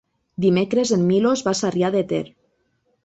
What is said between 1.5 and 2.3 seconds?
a Sarrià de Ter.